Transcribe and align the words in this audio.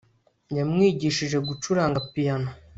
yamwigishije 0.57 1.37
gucuranga 1.47 1.99
piyano 2.13 2.49